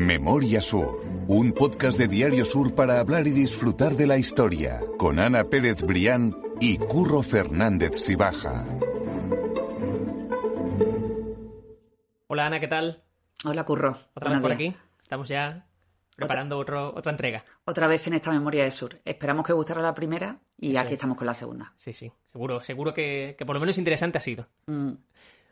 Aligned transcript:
Memoria 0.00 0.62
Sur, 0.62 1.04
un 1.28 1.52
podcast 1.52 1.98
de 1.98 2.08
Diario 2.08 2.46
Sur 2.46 2.74
para 2.74 3.00
hablar 3.00 3.26
y 3.26 3.32
disfrutar 3.32 3.96
de 3.96 4.06
la 4.06 4.16
historia, 4.16 4.80
con 4.96 5.18
Ana 5.18 5.44
Pérez 5.44 5.82
Brián 5.82 6.34
y 6.58 6.78
Curro 6.78 7.22
Fernández 7.22 8.00
Sibaja. 8.00 8.64
Hola 12.28 12.46
Ana, 12.46 12.60
¿qué 12.60 12.66
tal? 12.66 13.02
Hola 13.44 13.64
Curro. 13.64 13.94
¿Otra 14.14 14.30
vez 14.30 14.40
por 14.40 14.52
aquí? 14.52 14.74
Estamos 15.02 15.28
ya 15.28 15.66
preparando 16.16 16.56
otro, 16.56 16.94
otra 16.96 17.12
entrega. 17.12 17.44
Otra 17.66 17.86
vez 17.86 18.06
en 18.06 18.14
esta 18.14 18.30
Memoria 18.30 18.64
de 18.64 18.70
Sur. 18.70 19.02
Esperamos 19.04 19.46
que 19.46 19.52
gustara 19.52 19.82
la 19.82 19.94
primera 19.94 20.40
y 20.56 20.76
aquí 20.76 20.94
estamos 20.94 21.18
con 21.18 21.26
la 21.26 21.34
segunda. 21.34 21.74
Sí, 21.76 21.92
sí, 21.92 22.10
seguro, 22.32 22.64
seguro 22.64 22.94
que, 22.94 23.36
por 23.44 23.54
lo 23.54 23.60
menos 23.60 23.76
interesante 23.76 24.16
ha 24.16 24.22
sido. 24.22 24.48
Mm. 24.64 24.92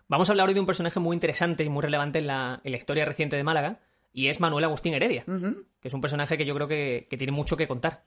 Vamos 0.09 0.30
a 0.30 0.33
hablar 0.33 0.49
hoy 0.49 0.55
de 0.55 0.61
un 0.61 0.67
personaje 0.67 0.99
muy 1.01 1.15
interesante 1.15 1.65
y 1.65 1.69
muy 1.69 1.83
relevante 1.83 2.19
en 2.19 2.29
la, 2.29 2.62
en 2.65 2.71
la 2.71 2.79
historia 2.79 3.05
reciente 3.05 3.36
de 3.36 3.44
Málaga, 3.44 3.80
y 4.18 4.29
es 4.29 4.40
Manuel 4.40 4.64
Agustín 4.64 4.95
Heredia, 4.95 5.25
que 5.25 5.86
es 5.86 5.95
un 5.95 6.00
personaje 6.00 6.36
que 6.36 6.45
yo 6.45 6.53
creo 6.53 6.67
que, 6.67 7.07
tiene 7.17 7.31
mucho 7.31 7.57
que 7.57 7.68
contar. 7.68 8.03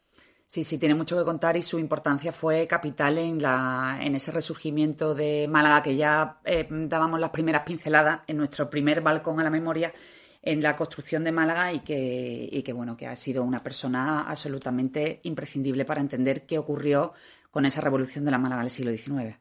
Sí, 0.46 0.66
sí, 0.66 0.78
tiene 0.78 0.94
mucho 0.94 1.18
que 1.18 1.24
contar 1.24 1.56
y 1.56 1.62
su 1.62 1.80
importancia 1.80 2.34
fue 2.34 2.68
capital 2.68 3.18
en, 3.18 3.42
la, 3.42 3.98
en 4.02 4.16
ese 4.16 4.34
resurgimiento 4.34 5.16
de 5.16 5.48
Málaga 5.48 5.82
que 5.82 5.96
ya 5.96 6.42
eh, 6.44 6.68
dábamos 6.70 7.18
las 7.22 7.30
primeras 7.30 7.64
pinceladas 7.64 8.24
en 8.28 8.36
nuestro 8.36 8.70
primer 8.70 9.00
balcón 9.00 9.40
a 9.40 9.44
la 9.46 9.50
memoria 9.50 9.94
en 10.42 10.62
la 10.62 10.76
construcción 10.76 11.24
de 11.24 11.32
Málaga 11.32 11.72
y 11.72 11.80
que, 11.80 12.50
y 12.52 12.62
que, 12.62 12.74
bueno, 12.74 12.98
que 12.98 13.08
ha 13.08 13.16
sido 13.16 13.46
una 13.46 13.60
persona 13.60 14.24
absolutamente 14.24 15.22
imprescindible 15.24 15.86
para 15.86 16.02
entender 16.02 16.46
qué 16.46 16.58
ocurrió 16.58 17.14
con 17.52 17.66
esa 17.66 17.80
revolución 17.80 18.26
de 18.26 18.32
la 18.32 18.38
Málaga 18.38 18.64
del 18.64 18.72
siglo 18.72 18.92
XIX. 18.92 19.38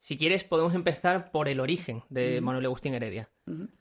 Si 0.00 0.16
quieres, 0.16 0.44
podemos 0.44 0.74
empezar 0.74 1.30
por 1.30 1.46
el 1.46 1.60
origen 1.60 2.02
de 2.08 2.40
Manuel 2.40 2.64
Agustín 2.64 2.94
Heredia. 2.94 3.28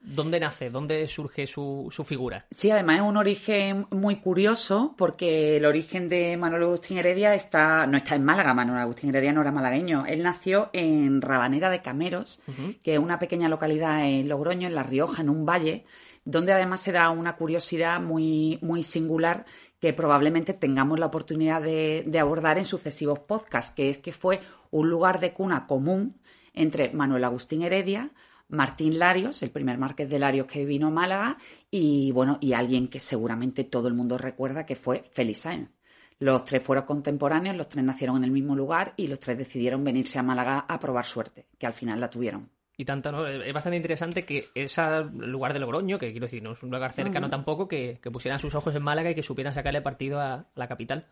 ¿Dónde 0.02 0.40
nace? 0.42 0.70
¿Dónde 0.70 1.08
surge 1.08 1.48
su, 1.48 1.88
su, 1.92 2.04
figura? 2.04 2.46
Sí, 2.52 2.70
además 2.72 2.98
es 2.98 3.04
un 3.04 3.16
origen 3.16 3.88
muy 3.90 4.18
curioso 4.18 4.96
porque 4.98 5.56
el 5.56 5.66
origen 5.66 6.10
de 6.10 6.36
Manuel 6.36 6.64
Agustín 6.64 6.98
Heredia 6.98 7.36
está, 7.36 7.88
no 7.88 7.98
está 7.98 8.16
en 8.16 8.26
Málaga. 8.26 8.54
Manuel 8.54 8.82
Agustín 8.82 9.10
Heredia 9.10 9.32
no 9.32 9.42
era 9.42 9.54
malagueño. 9.54 10.06
Él 10.08 10.22
nació 10.22 10.70
en 10.74 11.22
Rabanera 11.22 11.70
de 11.70 11.82
Cameros, 11.82 12.42
que 12.84 12.96
es 12.96 13.00
una 13.00 13.18
pequeña 13.18 13.48
localidad 13.48 14.04
en 14.06 14.28
Logroño, 14.28 14.68
en 14.68 14.76
La 14.76 14.84
Rioja, 14.84 15.22
en 15.22 15.30
un 15.30 15.46
valle, 15.46 15.86
donde 16.26 16.52
además 16.52 16.82
se 16.82 16.92
da 16.92 17.10
una 17.12 17.38
curiosidad 17.38 18.02
muy, 18.02 18.60
muy 18.62 18.84
singular 18.84 19.46
que 19.80 19.94
probablemente 19.94 20.54
tengamos 20.54 21.00
la 21.00 21.06
oportunidad 21.06 21.62
de, 21.62 22.20
abordar 22.20 22.58
en 22.58 22.66
sucesivos 22.66 23.20
podcasts, 23.20 23.72
que 23.72 23.90
es 23.90 23.98
que 23.98 24.12
fue 24.12 24.42
un 24.72 24.90
lugar 24.90 25.20
de 25.20 25.34
cuna 25.34 25.68
común 25.68 26.20
entre 26.54 26.92
Manuel 26.92 27.24
Agustín 27.24 27.62
Heredia, 27.62 28.12
Martín 28.50 29.00
Larios, 29.00 29.44
el 29.44 29.52
primer 29.52 29.78
marqués 29.78 30.10
de 30.10 30.20
Larios 30.20 30.48
que 30.48 30.66
vino 30.66 30.88
a 30.88 30.92
Málaga, 30.92 31.38
y 31.70 32.12
bueno, 32.12 32.40
y 32.42 32.54
alguien 32.54 32.88
que 32.88 33.00
seguramente 33.00 33.64
todo 33.64 33.88
el 33.88 33.94
mundo 33.94 34.18
recuerda 34.18 34.66
que 34.66 34.76
fue 34.76 35.04
Félix 35.04 35.42
Sáenz. 35.42 35.70
Los 36.18 36.44
tres 36.44 36.62
fueron 36.62 36.86
contemporáneos, 36.86 37.56
los 37.56 37.70
tres 37.70 37.86
nacieron 37.86 38.18
en 38.18 38.26
el 38.26 38.32
mismo 38.32 38.56
lugar 38.56 38.94
y 38.98 39.08
los 39.08 39.20
tres 39.20 39.38
decidieron 39.38 39.86
venirse 39.86 40.20
a 40.20 40.24
Málaga 40.24 40.66
a 40.68 40.80
probar 40.80 41.06
suerte, 41.06 41.48
que 41.58 41.68
al 41.68 41.74
final 41.74 42.02
la 42.02 42.10
tuvieron 42.10 42.50
y 42.80 42.86
tanto, 42.86 43.12
¿no? 43.12 43.28
Es 43.28 43.52
bastante 43.52 43.76
interesante 43.76 44.24
que 44.24 44.46
ese 44.56 44.82
lugar 45.14 45.52
de 45.52 45.60
Logroño, 45.60 46.00
que 46.00 46.12
quiero 46.12 46.28
decir, 46.28 46.42
no 46.42 46.54
es 46.54 46.64
un 46.64 46.72
lugar 46.72 46.94
cercano 46.94 47.30
tampoco, 47.30 47.68
que, 47.68 48.00
pusieran 48.10 48.40
sus 48.40 48.56
ojos 48.56 48.74
en 48.74 48.82
Málaga 48.82 49.12
y 49.12 49.16
que 49.16 49.22
supieran 49.22 49.54
sacarle 49.54 49.82
partido 49.82 50.22
a, 50.22 50.46
la 50.56 50.70
capital. 50.70 51.06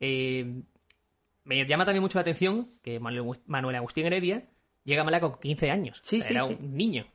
Eh, 0.00 0.62
me 1.44 1.64
llama 1.64 1.84
también 1.84 2.02
mucho 2.02 2.18
la 2.18 2.22
atención 2.22 2.72
que 2.82 2.98
Manuel, 2.98 3.76
Agustín 3.76 4.04
Heredia 4.04 4.48
llega 4.82 5.02
a 5.02 5.04
Málaga 5.04 5.30
con 5.30 5.38
15 5.38 5.70
años. 5.70 6.00
Sí, 6.02 6.20
Era 6.28 6.44
un 6.44 6.76
niño. 6.76 7.06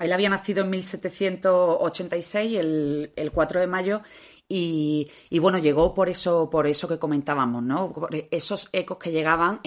Él 0.00 0.12
había 0.12 0.28
nacido 0.28 0.64
en 0.64 0.70
1786, 0.70 2.58
el, 2.58 3.12
el 3.14 3.32
4 3.32 3.60
de 3.60 3.66
mayo, 3.66 4.02
y, 4.46 5.10
bueno, 5.40 5.58
llegó 5.58 5.94
por 5.94 6.08
eso, 6.10 6.50
por 6.50 6.66
eso 6.66 6.86
que 6.86 6.98
comentábamos, 6.98 7.62
¿no? 7.62 7.92
esos 8.30 8.68
ecos 8.72 8.98
que 8.98 9.10
llegaban 9.10 9.60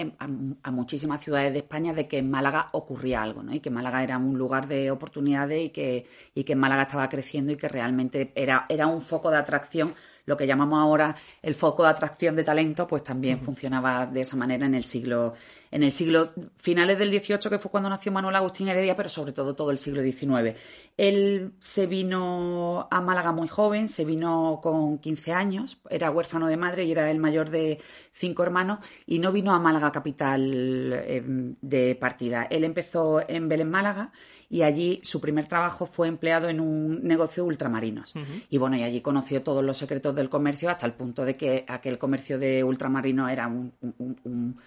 a, 0.61 0.71
muchísimas 0.71 1.23
ciudades 1.23 1.51
de 1.51 1.59
España 1.59 1.93
de 1.93 2.07
que 2.07 2.19
en 2.19 2.29
Málaga 2.29 2.69
ocurría 2.73 3.23
algo, 3.23 3.41
¿no? 3.41 3.53
Y 3.55 3.59
que 3.59 3.71
Málaga 3.71 4.03
era 4.03 4.17
un 4.17 4.37
lugar 4.37 4.67
de 4.67 4.91
oportunidades 4.91 5.65
y 5.65 5.69
que, 5.69 6.05
y 6.35 6.43
que 6.43 6.55
Málaga 6.55 6.83
estaba 6.83 7.09
creciendo 7.09 7.51
y 7.51 7.57
que 7.57 7.67
realmente 7.67 8.31
era, 8.35 8.65
era 8.69 8.85
un 8.87 9.01
foco 9.01 9.31
de 9.31 9.37
atracción 9.37 9.95
lo 10.27 10.35
que 10.35 10.45
llamamos 10.45 10.77
ahora 10.79 11.15
el 11.41 11.55
foco 11.55 11.83
de 11.83 11.89
atracción 11.89 12.35
de 12.35 12.43
talento, 12.43 12.85
pues 12.85 13.01
también 13.03 13.39
funcionaba 13.39 14.05
de 14.05 14.21
esa 14.21 14.35
manera 14.35 14.65
en 14.65 14.75
el 14.75 14.83
siglo, 14.83 15.33
en 15.71 15.83
el 15.83 15.91
siglo 15.91 16.31
finales 16.57 16.97
del 16.97 17.09
XVIII, 17.09 17.49
que 17.49 17.59
fue 17.59 17.71
cuando 17.71 17.89
nació 17.89 18.11
Manuel 18.11 18.35
Agustín 18.35 18.67
Heredia, 18.67 18.95
pero 18.95 19.09
sobre 19.09 19.33
todo 19.33 19.55
todo 19.55 19.71
el 19.71 19.77
siglo 19.77 20.01
XIX. 20.01 20.57
Él 20.97 21.53
se 21.59 21.85
vino 21.85 22.87
a 22.89 23.01
Málaga 23.01 23.31
muy 23.31 23.47
joven, 23.47 23.87
se 23.87 24.05
vino 24.05 24.59
con 24.61 24.97
15 24.99 25.33
años, 25.33 25.77
era 25.89 26.11
huérfano 26.11 26.47
de 26.47 26.57
madre 26.57 26.85
y 26.85 26.91
era 26.91 27.11
el 27.11 27.19
mayor 27.19 27.49
de 27.49 27.79
cinco 28.13 28.43
hermanos, 28.43 28.79
y 29.05 29.19
no 29.19 29.31
vino 29.31 29.53
a 29.53 29.59
Málaga 29.59 29.91
capital 29.91 30.51
eh, 30.93 31.23
de 31.61 31.95
partida. 31.95 32.47
Él 32.49 32.63
empezó 32.63 33.21
en 33.27 33.47
Belén, 33.47 33.69
Málaga, 33.69 34.11
y 34.49 34.61
allí 34.61 35.01
su 35.03 35.19
primer 35.19 35.47
trabajo 35.47 35.85
fue 35.85 36.07
empleado 36.07 36.47
en 36.49 36.59
un 36.59 37.03
negocio 37.03 37.43
de 37.43 37.49
ultramarinos. 37.49 38.13
Y 38.49 38.57
bueno, 38.57 38.77
y 38.77 38.83
allí 38.83 39.01
conoció 39.01 39.43
todos 39.43 39.63
los 39.63 39.77
secretos 39.77 40.15
del 40.15 40.29
comercio 40.29 40.69
hasta 40.69 40.85
el 40.85 40.93
punto 40.93 41.25
de 41.25 41.35
que 41.35 41.65
aquel 41.67 41.97
comercio 41.97 42.39
de 42.39 42.63
ultramarinos 42.63 43.29
era 43.29 43.47
un, 43.47 43.73
em, 43.81 44.15
un, 44.23 44.57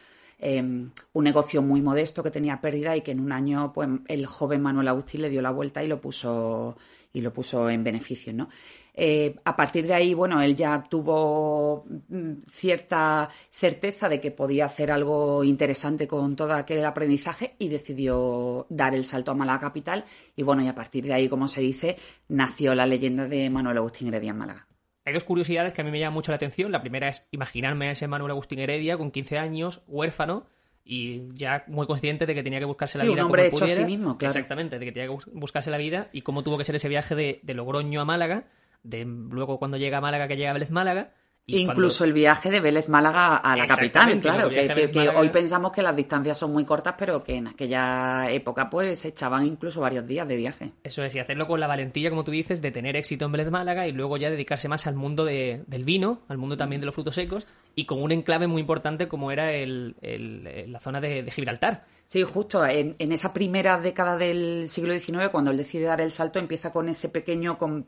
negocio 1.15 1.63
muy 1.63 1.83
modesto 1.83 2.23
que 2.23 2.31
tenía 2.31 2.61
pérdida 2.61 2.97
y 2.97 3.03
que 3.03 3.13
en 3.13 3.21
un 3.21 3.33
año 3.33 3.73
pues 3.73 3.89
el 4.09 4.27
joven 4.27 4.63
Manuel 4.63 4.89
Agustín 4.89 5.23
le 5.23 5.31
dio 5.31 5.43
la 5.43 5.51
vuelta 5.51 5.83
y 5.83 5.87
lo 5.87 6.01
puso 6.01 6.77
y 7.13 7.21
lo 7.21 7.33
puso 7.33 7.69
en 7.69 7.83
beneficio, 7.83 8.33
¿no? 8.33 8.49
Eh, 8.95 9.37
a 9.45 9.57
partir 9.57 9.87
de 9.87 9.95
ahí, 9.95 10.15
bueno, 10.15 10.41
él 10.43 10.55
ya 10.55 10.85
tuvo 10.89 11.85
mm, 12.09 12.33
cierta 12.51 13.29
certeza 13.51 14.09
de 14.09 14.21
que 14.21 14.31
podía 14.31 14.67
hacer 14.67 14.91
algo 14.91 15.43
interesante 15.45 16.07
con 16.07 16.37
todo 16.37 16.53
aquel 16.53 16.85
aprendizaje 16.85 17.55
y 17.59 17.69
decidió 17.69 18.67
dar 18.69 18.95
el 18.95 19.05
salto 19.05 19.31
a 19.31 19.35
Málaga 19.35 19.61
Capital. 19.61 20.05
Y 20.37 20.43
bueno, 20.43 20.63
y 20.63 20.69
a 20.69 20.75
partir 20.75 21.05
de 21.05 21.15
ahí, 21.15 21.29
como 21.29 21.49
se 21.49 21.61
dice, 21.61 21.97
nació 22.29 22.75
la 22.75 22.87
leyenda 22.87 23.27
de 23.27 23.49
Manuel 23.49 23.79
Agustín 23.79 24.09
Heredia 24.09 24.31
en 24.31 24.39
Málaga. 24.39 24.70
Hay 25.05 25.15
dos 25.15 25.25
curiosidades 25.25 25.73
que 25.73 25.81
a 25.81 25.85
mí 25.85 25.91
me 25.91 25.99
llaman 25.99 26.15
mucho 26.15 26.33
la 26.33 26.37
atención. 26.37 26.73
La 26.73 26.81
primera 26.81 27.09
es 27.09 27.27
imaginarme 27.31 27.89
a 27.89 27.91
ese 27.93 28.07
Manuel 28.07 28.33
Agustín 28.33 28.59
Heredia 28.59 28.97
con 28.97 29.11
15 29.11 29.39
años, 29.39 29.83
huérfano, 29.87 30.47
y 30.85 31.33
ya 31.35 31.65
muy 31.69 31.87
consciente 31.87 32.27
de 32.27 32.35
que 32.35 32.43
tenía 32.43 32.59
que 32.59 32.65
buscarse 32.65 32.99
la 32.99 33.05
vida. 33.05 33.15
Un 33.15 33.21
hombre 33.21 33.47
hecho 33.47 33.65
a 33.65 33.69
sí 33.69 33.85
mismo, 33.85 34.19
claro. 34.19 34.31
Exactamente, 34.31 34.79
de 34.79 34.85
que 34.85 34.93
tenía 34.93 35.09
que 35.09 35.25
buscarse 35.33 35.71
la 35.71 35.79
vida 35.79 36.09
y 36.13 36.23
cómo 36.23 36.43
tuvo 36.43 36.59
que 36.59 36.65
ser 36.65 36.75
ese 36.75 36.89
viaje 36.89 37.15
de 37.15 37.55
Logroño 37.55 38.01
a 38.01 38.05
Málaga 38.05 38.47
de 38.83 39.05
luego 39.05 39.59
cuando 39.59 39.77
llega 39.77 39.99
a 39.99 40.01
Málaga, 40.01 40.29
que 40.29 40.37
llega 40.37 40.51
a 40.51 40.55
Vélez 40.55 40.71
Málaga. 40.71 41.13
Incluso 41.59 42.05
el 42.05 42.13
viaje 42.13 42.51
de 42.51 42.61
Vélez 42.61 42.89
Málaga 42.89 43.37
a 43.37 43.57
la 43.57 43.67
capital, 43.67 44.19
claro, 44.21 44.49
que, 44.49 45.09
hoy 45.15 45.29
pensamos 45.31 45.73
que 45.73 45.83
las 45.83 45.95
distancias 45.95 46.39
son 46.39 46.53
muy 46.53 46.65
cortas, 46.65 46.95
pero 46.99 47.23
que 47.23 47.37
en 47.37 47.49
aquella 47.49 48.31
época 48.31 48.71
pues 48.71 49.01
se 49.01 49.09
echaban 49.09 49.47
incluso 49.47 49.81
varios 49.81 50.07
días 50.07 50.27
de 50.27 50.37
viaje. 50.37 50.73
Eso 50.85 51.03
es, 51.03 51.15
y 51.15 51.19
hacerlo 51.19 51.47
con 51.47 51.61
la 51.61 51.67
valentía, 51.67 52.11
como 52.11 52.25
tú 52.25 52.31
dices, 52.31 52.63
de 52.63 52.71
tener 52.71 52.97
éxito 52.97 53.25
en 53.25 53.33
Vélez 53.33 53.51
Málaga 53.51 53.87
y 53.87 53.93
luego 53.93 54.17
ya 54.17 54.31
dedicarse 54.31 54.69
más 54.69 54.87
al 54.87 54.95
mundo 54.95 55.25
del 55.25 55.85
vino, 55.85 56.21
al 56.29 56.39
mundo 56.39 56.57
también 56.57 56.81
de 56.81 56.87
los 56.87 56.95
frutos 56.95 57.15
secos, 57.15 57.47
y 57.75 57.85
con 57.85 58.03
un 58.03 58.13
enclave 58.13 58.47
muy 58.47 58.61
importante 58.61 59.09
como 59.09 59.31
era 59.31 59.53
el, 59.53 59.95
la 60.67 60.81
zona 60.81 61.01
de 61.01 61.31
Gibraltar 61.31 61.85
Sí, 62.11 62.25
justo 62.25 62.67
en, 62.67 62.97
esa 62.99 63.33
primera 63.33 63.79
década 63.79 64.17
del 64.17 64.69
siglo 64.69 64.93
XIX, 64.99 65.29
cuando 65.31 65.53
él 65.53 65.57
decide 65.57 65.85
dar 65.85 66.01
el 66.01 66.11
salto, 66.11 66.41
empieza 66.41 66.73
con 66.73 66.89
ese 66.89 67.09
pequeño, 67.09 67.57
con, 67.57 67.85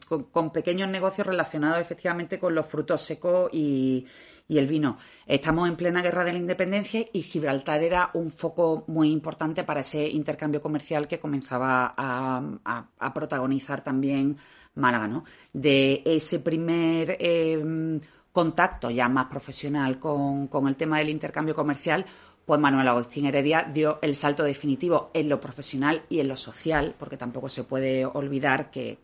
pequeños 0.52 0.88
negocios 0.88 1.26
relacionados 1.26 1.80
efectivamente 1.80 2.38
con 2.38 2.54
los 2.54 2.66
frutos 2.66 3.02
secos 3.02 3.50
y, 3.52 4.06
el 4.48 4.68
vino. 4.68 4.98
Estamos 5.26 5.66
en 5.68 5.76
plena 5.76 6.02
guerra 6.02 6.24
de 6.24 6.34
la 6.34 6.38
independencia 6.38 7.04
y 7.12 7.22
Gibraltar 7.22 7.82
era 7.82 8.10
un 8.14 8.30
foco 8.30 8.84
muy 8.86 9.10
importante 9.10 9.64
para 9.64 9.80
ese 9.80 10.06
intercambio 10.06 10.62
comercial 10.62 11.08
que 11.08 11.18
comenzaba 11.18 11.92
a, 11.96 13.12
protagonizar 13.12 13.82
también 13.82 14.36
Málaga, 14.74 15.08
¿no? 15.08 15.24
De 15.52 16.02
ese 16.04 16.38
primer 16.38 17.16
em, 17.18 17.98
contacto 18.30 18.88
ya 18.90 19.08
más 19.08 19.26
profesional 19.26 19.98
con, 19.98 20.46
con 20.48 20.68
el 20.68 20.76
tema 20.76 20.98
del 20.98 21.10
intercambio 21.10 21.54
comercial, 21.54 22.06
pues 22.44 22.60
Manuel 22.60 22.88
Agustín 22.88 23.26
Heredia 23.26 23.68
dio 23.72 23.98
el 24.02 24.16
salto 24.16 24.42
definitivo 24.42 25.10
en 25.14 25.28
lo 25.28 25.40
profesional 25.40 26.02
y 26.08 26.20
en 26.20 26.28
lo 26.28 26.36
social, 26.36 26.94
porque 26.98 27.16
tampoco 27.16 27.48
se 27.48 27.64
puede 27.64 28.04
olvidar 28.04 28.70
que, 28.70 28.98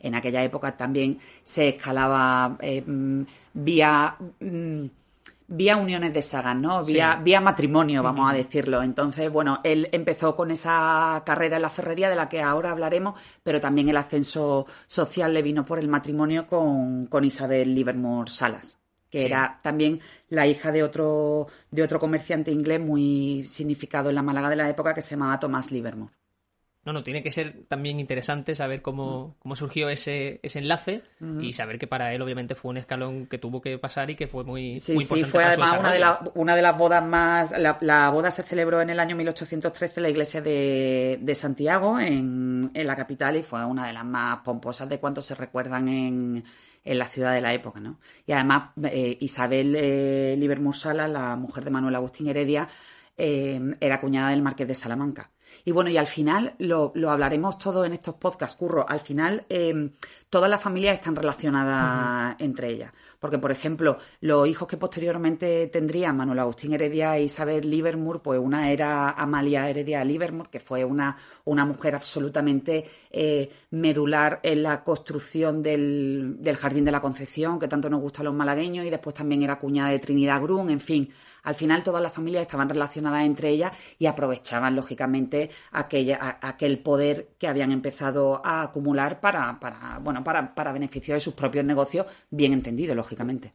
en 0.00 0.14
aquella 0.14 0.44
época 0.44 0.76
también 0.76 1.18
se 1.42 1.70
escalaba 1.70 2.56
eh, 2.60 2.82
mm, 2.86 3.22
vía, 3.54 4.14
mm, 4.38 4.84
vía 5.48 5.76
uniones 5.76 6.12
de 6.12 6.22
sagas, 6.22 6.56
¿no? 6.56 6.84
Vía, 6.84 7.16
vía 7.16 7.40
matrimonio, 7.40 8.02
vamos 8.02 8.30
a 8.30 8.34
decirlo. 8.34 8.82
Entonces, 8.82 9.30
bueno, 9.32 9.60
él 9.64 9.88
empezó 9.90 10.36
con 10.36 10.52
esa 10.52 11.20
carrera 11.26 11.56
en 11.56 11.62
la 11.62 11.70
ferrería 11.70 12.08
de 12.08 12.16
la 12.16 12.28
que 12.28 12.42
ahora 12.42 12.70
hablaremos, 12.70 13.18
pero 13.42 13.60
también 13.60 13.88
el 13.88 13.96
ascenso 13.96 14.66
social 14.86 15.34
le 15.34 15.42
vino 15.42 15.64
por 15.64 15.80
el 15.80 15.88
matrimonio 15.88 16.46
con, 16.46 17.06
con 17.06 17.24
Isabel 17.24 17.74
Livermore 17.74 18.30
Salas 18.30 18.77
que 19.10 19.24
era 19.24 19.60
también 19.62 20.00
la 20.28 20.46
hija 20.46 20.72
de 20.72 20.82
otro, 20.82 21.46
de 21.70 21.82
otro 21.82 21.98
comerciante 22.00 22.50
inglés 22.50 22.80
muy 22.80 23.46
significado 23.48 24.08
en 24.10 24.16
la 24.16 24.22
Málaga 24.22 24.50
de 24.50 24.56
la 24.56 24.68
época 24.68 24.94
que 24.94 25.02
se 25.02 25.10
llamaba 25.12 25.38
Thomas 25.38 25.70
Livermore. 25.70 26.12
No, 26.84 26.92
no, 26.94 27.02
tiene 27.02 27.22
que 27.22 27.32
ser 27.32 27.66
también 27.68 28.00
interesante 28.00 28.54
saber 28.54 28.80
cómo, 28.80 29.36
cómo 29.40 29.56
surgió 29.56 29.90
ese, 29.90 30.40
ese 30.42 30.58
enlace 30.60 31.02
y 31.36 31.52
saber 31.52 31.78
que 31.78 31.86
para 31.86 32.14
él 32.14 32.22
obviamente 32.22 32.54
fue 32.54 32.70
un 32.70 32.78
escalón 32.78 33.26
que 33.26 33.36
tuvo 33.38 33.60
que 33.60 33.78
pasar 33.78 34.08
y 34.10 34.16
que 34.16 34.26
fue 34.26 34.44
muy, 34.44 34.80
sí, 34.80 34.94
muy 34.94 35.04
sí, 35.04 35.24
fue 35.24 35.42
para 35.42 35.52
su 35.52 35.60
además 35.60 35.72
una 35.80 35.92
de, 35.92 35.98
la- 35.98 36.20
una 36.34 36.54
de 36.56 36.62
las 36.62 36.78
bodas 36.78 37.04
más... 37.04 37.50
La, 37.58 37.78
la 37.80 38.10
boda 38.10 38.30
se 38.30 38.42
celebró 38.42 38.80
en 38.80 38.90
el 38.90 39.00
año 39.00 39.16
1813 39.16 39.98
en 40.00 40.02
la 40.04 40.08
iglesia 40.10 40.40
de, 40.40 41.18
de 41.20 41.34
Santiago, 41.34 41.98
en, 41.98 42.70
en 42.74 42.86
la 42.86 42.96
capital, 42.96 43.36
y 43.36 43.42
fue 43.42 43.64
una 43.64 43.86
de 43.86 43.92
las 43.92 44.04
más 44.04 44.40
pomposas 44.40 44.88
de 44.88 45.00
cuanto 45.00 45.20
se 45.20 45.34
recuerdan 45.34 45.88
en, 45.88 46.44
en 46.84 46.98
la 46.98 47.06
ciudad 47.06 47.34
de 47.34 47.40
la 47.40 47.52
época, 47.54 47.80
¿no? 47.80 47.98
Y 48.26 48.32
además 48.32 48.70
eh, 48.84 49.16
Isabel 49.20 49.74
eh, 49.76 50.36
la 51.08 51.36
mujer 51.36 51.64
de 51.64 51.70
Manuel 51.70 51.94
Agustín 51.94 52.28
Heredia, 52.28 52.68
eh, 53.16 53.60
era 53.80 54.00
cuñada 54.00 54.30
del 54.30 54.42
marqués 54.42 54.68
de 54.68 54.74
Salamanca. 54.74 55.30
Y 55.64 55.72
bueno, 55.72 55.90
y 55.90 55.96
al 55.96 56.06
final 56.06 56.54
lo, 56.58 56.92
lo 56.94 57.10
hablaremos 57.10 57.58
todo 57.58 57.84
en 57.84 57.92
estos 57.92 58.14
podcasts, 58.14 58.56
Curro. 58.56 58.88
Al 58.88 59.00
final, 59.00 59.44
eh, 59.48 59.90
todas 60.30 60.50
las 60.50 60.62
familias 60.62 60.94
están 60.94 61.16
relacionadas 61.16 62.36
entre 62.38 62.70
ellas. 62.70 62.92
Porque, 63.18 63.38
por 63.38 63.50
ejemplo, 63.50 63.98
los 64.20 64.46
hijos 64.46 64.68
que 64.68 64.76
posteriormente 64.76 65.66
tendrían 65.66 66.16
Manuel 66.16 66.38
Agustín 66.38 66.72
Heredia 66.72 67.16
e 67.16 67.24
Isabel 67.24 67.68
Livermore, 67.68 68.20
pues 68.20 68.38
una 68.38 68.70
era 68.70 69.10
Amalia 69.10 69.68
Heredia 69.68 70.04
Livermore, 70.04 70.50
que 70.50 70.60
fue 70.60 70.84
una, 70.84 71.16
una 71.44 71.64
mujer 71.64 71.96
absolutamente 71.96 72.84
eh, 73.10 73.50
medular 73.70 74.38
en 74.44 74.62
la 74.62 74.84
construcción 74.84 75.64
del, 75.64 76.36
del 76.38 76.56
Jardín 76.56 76.84
de 76.84 76.92
la 76.92 77.00
Concepción, 77.00 77.58
que 77.58 77.66
tanto 77.66 77.90
nos 77.90 78.00
gusta 78.00 78.20
a 78.20 78.24
los 78.24 78.34
malagueños, 78.34 78.86
y 78.86 78.90
después 78.90 79.16
también 79.16 79.42
era 79.42 79.58
cuñada 79.58 79.90
de 79.90 79.98
Trinidad 79.98 80.40
Grun, 80.40 80.70
en 80.70 80.80
fin. 80.80 81.12
Al 81.48 81.54
final 81.54 81.82
todas 81.82 82.02
las 82.02 82.12
familias 82.12 82.42
estaban 82.42 82.68
relacionadas 82.68 83.24
entre 83.24 83.48
ellas 83.48 83.72
y 83.98 84.04
aprovechaban, 84.04 84.76
lógicamente, 84.76 85.48
aquella, 85.72 86.18
a- 86.20 86.46
aquel 86.46 86.78
poder 86.80 87.28
que 87.38 87.48
habían 87.48 87.72
empezado 87.72 88.42
a 88.44 88.62
acumular 88.62 89.18
para, 89.20 89.58
para, 89.58 89.98
bueno, 90.02 90.22
para, 90.22 90.54
para 90.54 90.72
beneficio 90.72 91.14
de 91.14 91.20
sus 91.20 91.32
propios 91.32 91.64
negocios, 91.64 92.04
bien 92.30 92.52
entendido, 92.52 92.94
lógicamente. 92.94 93.54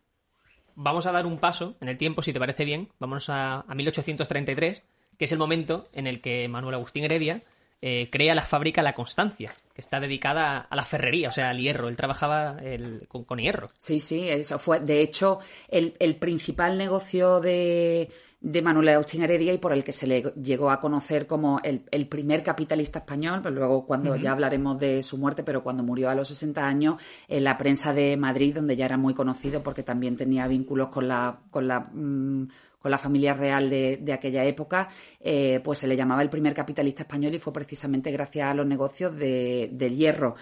Vamos 0.74 1.06
a 1.06 1.12
dar 1.12 1.28
un 1.28 1.38
paso 1.38 1.76
en 1.82 1.88
el 1.90 1.98
tiempo, 2.00 2.24
si 2.24 2.34
te 2.34 2.40
parece 2.40 2.66
bien. 2.66 2.90
Vamos 2.98 3.30
a, 3.30 3.60
a 3.60 3.76
1833, 3.76 4.84
que 5.20 5.26
es 5.26 5.32
el 5.32 5.38
momento 5.38 5.88
en 5.94 6.08
el 6.08 6.20
que 6.20 6.48
Manuel 6.48 6.74
Agustín 6.76 7.04
Heredia 7.04 7.44
eh, 7.86 8.08
crea 8.10 8.34
la 8.34 8.44
fábrica 8.44 8.82
La 8.82 8.94
Constancia, 8.94 9.54
que 9.76 9.82
está 9.82 10.00
dedicada 10.00 10.60
a 10.70 10.76
la 10.78 10.86
ferrería, 10.86 11.28
o 11.28 11.32
sea, 11.34 11.50
al 11.50 11.60
hierro. 11.60 11.90
Él 11.90 11.98
trabajaba 11.98 12.58
el- 12.64 13.06
con, 13.10 13.26
con 13.26 13.40
hierro. 13.40 13.68
Sí, 13.78 14.00
sí, 14.00 14.30
eso 14.30 14.58
fue. 14.58 14.80
De 14.80 15.02
hecho, 15.02 15.40
el, 15.68 15.94
el 16.00 16.16
principal 16.16 16.78
negocio 16.78 17.42
de, 17.42 18.10
de 18.40 18.62
Manuel 18.62 18.88
Agustín 18.88 19.22
Heredia 19.24 19.52
y 19.52 19.58
por 19.58 19.74
el 19.74 19.84
que 19.84 19.92
se 19.92 20.08
le 20.08 20.22
llegó 20.42 20.72
a 20.72 20.80
conocer 20.80 21.28
como 21.28 21.60
el, 21.62 21.84
el 21.92 22.08
primer 22.08 22.42
capitalista 22.42 23.00
español, 23.00 23.42
pues 23.42 23.54
luego 23.54 23.86
cuando 23.86 24.16
ya 24.16 24.32
hablaremos 24.32 24.80
de 24.80 25.04
su 25.04 25.18
muerte, 25.18 25.44
pero 25.44 25.62
cuando 25.62 25.84
murió 25.84 26.10
a 26.10 26.16
los 26.16 26.30
60 26.30 26.66
años, 26.66 26.96
en 27.28 27.44
la 27.44 27.58
prensa 27.58 27.94
de 27.94 28.16
Madrid, 28.16 28.56
donde 28.56 28.78
ya 28.78 28.86
era 28.86 28.96
muy 28.98 29.14
conocido 29.14 29.62
porque 29.62 29.84
también 29.84 30.16
tenía 30.16 30.48
vínculos 30.48 30.88
con 30.88 31.10
la, 31.10 31.38
con 31.52 31.68
la, 31.68 31.82
mm, 31.82 32.48
con 32.84 32.92
la 32.92 32.98
familia 33.00 33.34
real 33.34 33.70
de, 33.70 33.98
de 34.02 34.12
aquella 34.14 34.44
época, 34.44 34.90
eh, 35.22 35.62
pues 35.64 35.80
se 35.80 35.88
le 35.88 35.96
llamaba 35.96 36.22
el 36.22 36.30
primer 36.30 36.54
capitalista 36.54 37.04
español 37.04 37.34
y 37.34 37.40
fue 37.40 37.54
precisamente 37.54 38.12
gracias 38.12 38.46
a 38.50 38.54
los 38.54 38.68
negocios 38.68 39.16
de- 39.16 39.70
del 39.72 39.96
hierro. 39.96 40.36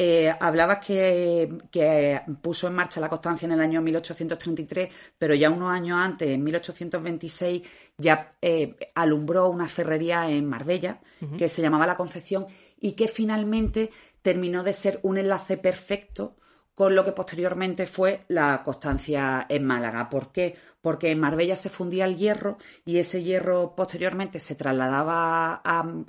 Eh, 0.00 0.32
hablabas 0.38 0.78
que, 0.86 1.48
que 1.72 2.20
puso 2.40 2.68
en 2.68 2.74
marcha 2.74 3.00
la 3.00 3.08
Constancia 3.08 3.46
en 3.46 3.52
el 3.52 3.60
año 3.60 3.82
1833, 3.82 4.88
pero 5.18 5.34
ya 5.34 5.50
unos 5.50 5.72
años 5.72 5.98
antes, 5.98 6.28
en 6.28 6.44
1826, 6.44 7.62
ya 7.98 8.32
eh, 8.40 8.76
alumbró 8.94 9.48
una 9.48 9.68
ferrería 9.68 10.30
en 10.30 10.46
Marbella 10.46 11.00
que 11.36 11.48
se 11.48 11.62
llamaba 11.62 11.84
La 11.84 11.96
Concepción 11.96 12.46
y 12.80 12.92
que 12.92 13.08
finalmente 13.08 13.90
terminó 14.22 14.62
de 14.62 14.72
ser 14.72 15.00
un 15.02 15.18
enlace 15.18 15.56
perfecto 15.56 16.36
con 16.78 16.94
lo 16.94 17.04
que 17.04 17.10
posteriormente 17.10 17.88
fue 17.88 18.20
la 18.28 18.62
Constancia 18.62 19.46
en 19.48 19.64
Málaga. 19.64 20.08
¿Por 20.08 20.30
qué? 20.30 20.54
Porque 20.80 21.10
en 21.10 21.18
Marbella 21.18 21.56
se 21.56 21.70
fundía 21.70 22.04
el 22.04 22.16
hierro 22.16 22.56
y 22.84 22.98
ese 22.98 23.24
hierro 23.24 23.74
posteriormente 23.74 24.38
se 24.38 24.54
trasladaba 24.54 25.60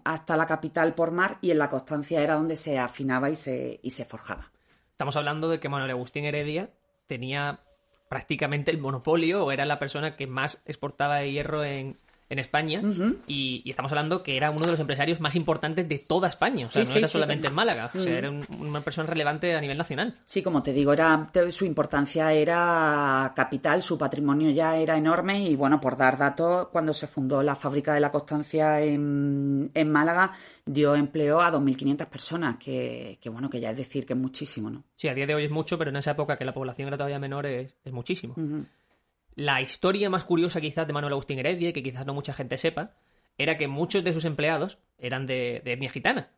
hasta 0.03 0.37
la 0.37 0.45
capital 0.45 0.93
por 0.93 1.09
mar 1.09 1.39
y 1.41 1.49
en 1.49 1.57
la 1.57 1.71
Constancia 1.71 2.21
era 2.21 2.35
donde 2.35 2.55
se 2.55 2.77
afinaba 2.77 3.31
y 3.31 3.35
se, 3.35 3.79
y 3.81 3.89
se 3.89 4.05
forjaba. 4.05 4.51
Estamos 4.91 5.15
hablando 5.15 5.49
de 5.49 5.59
que 5.59 5.69
Manuel 5.69 5.89
Agustín 5.89 6.25
Heredia 6.25 6.69
tenía 7.07 7.61
prácticamente 8.07 8.69
el 8.69 8.77
monopolio 8.77 9.45
o 9.45 9.51
era 9.51 9.65
la 9.65 9.79
persona 9.79 10.15
que 10.15 10.27
más 10.27 10.61
exportaba 10.65 11.17
de 11.17 11.31
hierro 11.31 11.63
en, 11.63 11.97
en 12.29 12.37
España 12.39 12.81
y, 13.27 13.61
y 13.65 13.69
estamos 13.71 13.91
hablando 13.91 14.21
que 14.21 14.37
era 14.37 14.51
uno 14.51 14.65
de 14.65 14.71
los 14.71 14.79
empresarios 14.79 15.19
más 15.19 15.35
importantes 15.35 15.89
de 15.89 15.97
toda 15.99 16.27
España, 16.27 16.67
o 16.67 16.71
sea, 16.71 16.85
Sí, 16.85 16.91
no 16.91 16.97
era 16.99 17.07
sí, 17.07 17.13
solamente 17.13 17.47
en 17.47 17.53
Málaga, 17.55 17.89
o 17.93 17.99
sea, 17.99 18.17
era 18.17 18.29
un- 18.29 18.45
una 18.59 18.81
persona 18.81 19.07
relevante 19.09 19.55
a 19.55 19.61
nivel 19.61 19.77
nacional. 19.77 20.15
Sí, 20.25 20.43
como 20.43 20.61
te 20.61 20.71
digo, 20.71 20.93
era, 20.93 21.29
su 21.49 21.65
importancia 21.65 22.31
era 22.31 23.33
capital, 23.35 23.81
su 23.81 23.97
patrimonio 23.97 24.51
ya 24.51 24.77
era 24.77 24.97
enorme 24.97 25.43
y 25.49 25.55
bueno, 25.55 25.79
por 25.81 25.97
dar 25.97 26.17
datos, 26.17 26.67
cuando 26.69 26.93
se 26.93 27.07
fundó 27.07 27.41
la 27.41 27.55
fábrica 27.55 27.93
de 27.93 27.99
la 27.99 28.11
Constancia 28.11 28.79
en, 28.81 29.71
en 29.73 29.91
Málaga, 29.91 30.33
dio 30.65 30.95
empleo 30.95 31.41
a 31.41 31.51
2.500 31.51 32.05
personas, 32.07 32.57
que, 32.57 33.17
que 33.19 33.29
bueno, 33.29 33.49
que 33.49 33.59
ya 33.59 33.71
es 33.71 33.77
decir 33.77 34.05
que 34.05 34.13
es 34.13 34.19
muchísimo, 34.19 34.69
¿no? 34.69 34.83
Sí, 34.93 35.07
a 35.07 35.13
día 35.15 35.25
de 35.25 35.33
hoy 35.33 35.45
es 35.45 35.51
mucho, 35.51 35.77
pero 35.79 35.89
en 35.89 35.95
esa 35.95 36.11
época 36.11 36.37
que 36.37 36.45
la 36.45 36.53
población 36.53 36.87
era 36.89 36.97
todavía 36.97 37.17
menor 37.19 37.47
es, 37.47 37.75
es 37.83 37.91
muchísimo. 37.91 38.35
La 39.39 39.61
historia 39.61 40.09
más 40.09 40.25
curiosa 40.25 40.59
quizás 40.59 40.85
de 40.85 40.91
Manuel 40.91 41.13
Agustín 41.13 41.39
Heredia, 41.39 41.71
que 41.71 41.81
quizás 41.81 42.05
no 42.05 42.13
mucha 42.13 42.33
gente 42.33 42.57
sepa, 42.57 42.91
era 43.37 43.57
que 43.57 43.69
muchos 43.69 44.03
de 44.03 44.11
sus 44.11 44.25
empleados 44.25 44.79
eran 44.97 45.27
de, 45.27 45.61
de 45.63 45.71
etnia 45.71 45.89
gitana. 45.89 46.31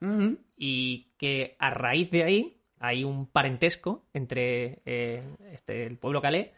Y 0.56 1.08
que 1.18 1.56
a 1.58 1.72
raíz 1.72 2.12
de 2.12 2.24
ahí 2.24 2.58
hay 2.80 3.04
un 3.04 3.26
parentesco 3.26 4.06
entre 4.14 4.84
eh, 4.86 5.24
este, 5.52 5.88
el 5.88 5.98
pueblo 5.98 6.22
calé 6.22 6.54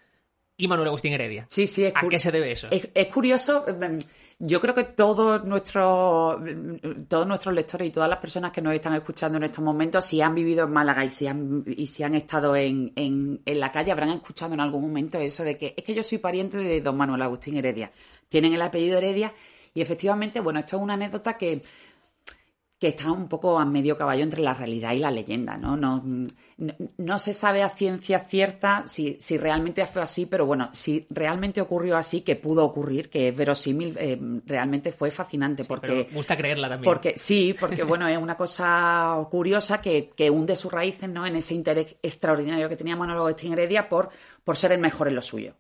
y 0.57 0.67
Manuel 0.67 0.89
Agustín 0.89 1.13
Heredia. 1.13 1.47
Sí, 1.49 1.67
sí, 1.67 1.85
es 1.85 1.93
¿A 1.95 2.07
qué 2.07 2.19
se 2.19 2.31
debe 2.31 2.51
eso? 2.51 2.67
Es, 2.71 2.89
es 2.93 3.07
curioso, 3.07 3.65
mm, 3.67 3.97
yo 4.39 4.59
creo 4.59 4.73
que 4.73 4.83
todos 4.83 5.43
nuestros, 5.45 6.39
mm, 6.39 7.03
todos 7.07 7.25
nuestros 7.27 7.55
lectores 7.55 7.87
y 7.87 7.91
todas 7.91 8.09
las 8.09 8.19
personas 8.19 8.51
que 8.51 8.61
nos 8.61 8.73
están 8.73 8.93
escuchando 8.93 9.37
en 9.37 9.45
estos 9.45 9.63
momentos, 9.63 10.05
si 10.05 10.21
han 10.21 10.35
vivido 10.35 10.65
en 10.65 10.71
Málaga 10.71 11.03
y 11.03 11.09
si 11.09 11.27
han, 11.27 11.63
y 11.65 11.87
si 11.87 12.03
han 12.03 12.15
estado 12.15 12.55
en, 12.55 12.91
en, 12.95 13.41
en 13.45 13.59
la 13.59 13.71
calle, 13.71 13.91
habrán 13.91 14.09
escuchado 14.09 14.53
en 14.53 14.59
algún 14.59 14.81
momento 14.81 15.19
eso 15.19 15.43
de 15.43 15.57
que 15.57 15.73
es 15.75 15.83
que 15.83 15.93
yo 15.93 16.03
soy 16.03 16.19
pariente 16.19 16.57
de 16.57 16.81
don 16.81 16.97
Manuel 16.97 17.21
Agustín 17.21 17.57
Heredia. 17.57 17.91
Tienen 18.29 18.53
el 18.53 18.61
apellido 18.61 18.97
Heredia 18.97 19.33
y 19.73 19.81
efectivamente, 19.81 20.39
bueno, 20.39 20.59
esto 20.59 20.77
es 20.77 20.83
una 20.83 20.93
anécdota 20.93 21.37
que, 21.37 21.61
que 22.83 22.89
está 22.89 23.09
un 23.13 23.29
poco 23.29 23.57
a 23.57 23.63
medio 23.63 23.95
caballo 23.95 24.23
entre 24.23 24.41
la 24.41 24.53
realidad 24.53 24.91
y 24.91 24.99
la 24.99 25.09
leyenda, 25.09 25.55
¿no? 25.55 25.77
No, 25.77 26.03
no, 26.03 26.73
no 26.97 27.17
se 27.17 27.33
sabe 27.33 27.63
a 27.63 27.69
ciencia 27.69 28.19
cierta 28.19 28.83
si, 28.87 29.15
si 29.21 29.37
realmente 29.37 29.85
fue 29.85 30.01
así, 30.01 30.25
pero 30.25 30.45
bueno, 30.45 30.67
si 30.73 31.07
realmente 31.09 31.61
ocurrió 31.61 31.95
así, 31.95 32.19
que 32.23 32.35
pudo 32.35 32.65
ocurrir, 32.65 33.09
que 33.09 33.29
es 33.29 33.35
verosímil, 33.37 33.95
eh, 33.97 34.19
realmente 34.45 34.91
fue 34.91 35.11
fascinante 35.11 35.63
porque... 35.63 36.07
Me 36.09 36.13
gusta 36.13 36.35
creerla 36.35 36.67
también. 36.67 36.83
Porque 36.83 37.13
sí, 37.15 37.55
porque 37.57 37.83
bueno, 37.83 38.05
es 38.09 38.17
una 38.17 38.35
cosa 38.35 39.15
curiosa 39.31 39.79
que, 39.79 40.09
que 40.13 40.29
hunde 40.29 40.57
sus 40.57 40.69
raíces 40.69 41.07
¿no? 41.07 41.25
en 41.25 41.37
ese 41.37 41.53
interés 41.53 41.95
extraordinario 42.03 42.67
que 42.67 42.75
tenía 42.75 42.97
Manuel 42.97 43.19
Agustín 43.19 43.53
Heredia 43.53 43.87
por, 43.87 44.09
por 44.43 44.57
ser 44.57 44.73
el 44.73 44.79
mejor 44.79 45.07
en 45.07 45.15
lo 45.15 45.21
suyo. 45.21 45.53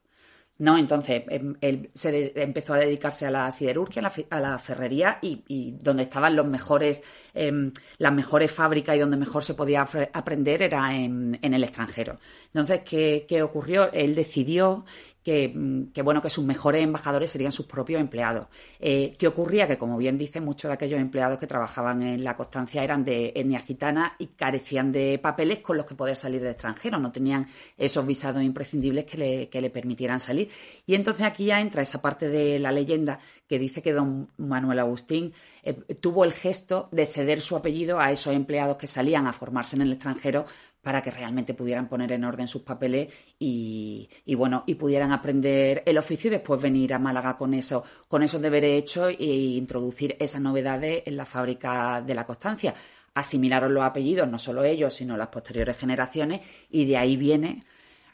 No, 0.59 0.77
entonces 0.77 1.23
em, 1.29 1.55
él 1.61 1.89
se 1.95 2.11
de- 2.11 2.33
empezó 2.35 2.73
a 2.75 2.77
dedicarse 2.77 3.25
a 3.25 3.31
la 3.31 3.51
siderurgia, 3.51 4.01
a 4.01 4.03
la, 4.03 4.13
a 4.29 4.39
la 4.39 4.59
ferrería 4.59 5.17
y, 5.21 5.43
y 5.47 5.71
donde 5.81 6.03
estaban 6.03 6.35
los 6.35 6.45
mejores, 6.45 7.03
em, 7.33 7.73
las 7.97 8.13
mejores 8.13 8.51
fábricas 8.51 8.95
y 8.95 8.99
donde 8.99 9.17
mejor 9.17 9.43
se 9.43 9.55
podía 9.55 9.81
aprender 10.13 10.61
era 10.61 10.95
en, 10.95 11.39
en 11.41 11.53
el 11.55 11.63
extranjero. 11.63 12.19
Entonces, 12.47 12.81
¿qué, 12.85 13.25
qué 13.27 13.41
ocurrió? 13.41 13.91
Él 13.91 14.13
decidió 14.15 14.85
que, 15.23 15.51
mm, 15.53 15.91
que, 15.93 16.01
bueno, 16.01 16.21
que 16.21 16.29
sus 16.29 16.43
mejores 16.43 16.83
embajadores 16.83 17.31
serían 17.31 17.51
sus 17.51 17.65
propios 17.65 18.01
empleados. 18.01 18.47
Eh, 18.79 19.15
¿Qué 19.17 19.27
ocurría? 19.27 19.67
Que, 19.67 19.77
como 19.77 19.97
bien 19.97 20.17
dice, 20.17 20.41
muchos 20.41 20.69
de 20.69 20.73
aquellos 20.73 20.99
empleados 20.99 21.39
que 21.39 21.47
trabajaban 21.47 22.03
en 22.03 22.23
la 22.23 22.35
Constancia 22.35 22.83
eran 22.83 23.05
de 23.05 23.31
etnia 23.35 23.59
gitana 23.59 24.15
y 24.19 24.27
carecían 24.27 24.91
de 24.91 25.19
papeles 25.21 25.59
con 25.59 25.77
los 25.77 25.85
que 25.85 25.95
poder 25.95 26.17
salir 26.17 26.41
del 26.41 26.51
extranjero. 26.51 26.99
No 26.99 27.11
tenían 27.11 27.47
esos 27.77 28.05
visados 28.05 28.43
imprescindibles 28.43 29.05
que 29.05 29.17
le, 29.17 29.49
que 29.49 29.61
le 29.61 29.69
permitieran 29.69 30.19
salir. 30.19 30.49
Y 30.85 30.95
entonces 30.95 31.25
aquí 31.25 31.45
ya 31.45 31.61
entra 31.61 31.81
esa 31.81 32.01
parte 32.01 32.27
de 32.29 32.59
la 32.59 32.71
leyenda 32.71 33.19
que 33.47 33.59
dice 33.59 33.81
que 33.81 33.93
don 33.93 34.29
Manuel 34.37 34.79
Agustín 34.79 35.33
eh, 35.63 35.73
tuvo 35.73 36.23
el 36.25 36.33
gesto 36.33 36.89
de 36.91 37.05
ceder 37.05 37.39
su 37.39 37.55
apellido 37.55 37.99
a 37.99 38.11
esos 38.11 38.33
empleados 38.33 38.77
que 38.77 38.87
salían 38.87 39.27
a 39.27 39.33
formarse 39.33 39.75
en 39.75 39.83
el 39.83 39.93
extranjero 39.93 40.45
para 40.83 41.01
que 41.01 41.11
realmente 41.11 41.53
pudieran 41.53 41.87
poner 41.87 42.11
en 42.11 42.25
orden 42.25 42.47
sus 42.47 42.61
papeles 42.61 43.07
y, 43.39 44.09
bueno, 44.35 44.65
y 44.67 44.75
pudieran 44.75 45.13
aprender 45.13 45.81
el 45.85 45.97
oficio 45.97 46.27
y 46.27 46.31
después 46.31 46.61
venir 46.61 46.93
a 46.93 46.99
Málaga 46.99 47.37
con 47.37 47.53
eso, 47.53 47.83
con 48.09 48.21
esos 48.21 48.41
deberes 48.41 48.79
hechos 48.79 49.13
e 49.17 49.23
introducir 49.23 50.17
esas 50.19 50.41
novedades 50.41 51.03
en 51.05 51.15
la 51.15 51.25
fábrica 51.25 52.03
de 52.05 52.13
la 52.13 52.25
Constancia. 52.25 52.75
Asimilaron 53.13 53.73
los 53.73 53.83
apellidos, 53.83 54.27
no 54.27 54.37
solo 54.37 54.65
ellos, 54.65 54.93
sino 54.93 55.15
las 55.15 55.29
posteriores 55.29 55.77
generaciones, 55.77 56.41
y 56.69 56.83
de 56.83 56.97
ahí 56.97 57.15
viene 57.15 57.63